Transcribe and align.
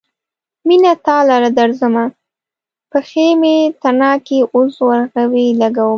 مينه 0.67 0.91
تا 1.05 1.17
لره 1.29 1.49
درځمه: 1.59 2.05
پښې 2.91 3.27
مې 3.41 3.57
تڼاکې 3.81 4.39
اوس 4.53 4.73
ورغوي 4.87 5.47
لګومه 5.61 5.89